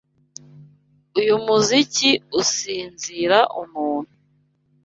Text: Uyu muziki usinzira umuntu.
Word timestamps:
Uyu 1.19 1.35
muziki 1.45 2.11
usinzira 2.41 3.37
umuntu. 3.61 4.13